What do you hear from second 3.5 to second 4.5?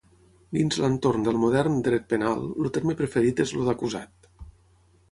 el d'acusat.